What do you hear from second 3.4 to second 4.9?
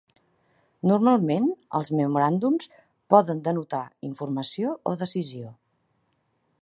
denotar "informació"